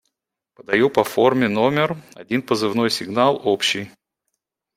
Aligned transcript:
–Подаю 0.55 0.89
по 0.89 1.03
форме 1.03 1.47
номер 1.47 1.95
один 2.15 2.41
позывной 2.41 2.89
сигнал 2.89 3.39
общий. 3.47 3.91